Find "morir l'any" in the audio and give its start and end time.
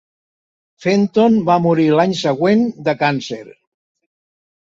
1.65-2.15